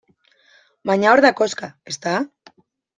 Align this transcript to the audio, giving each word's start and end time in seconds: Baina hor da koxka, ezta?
Baina 0.91 1.11
hor 1.13 1.23
da 1.27 1.33
koxka, 1.43 1.73
ezta? 1.95 2.19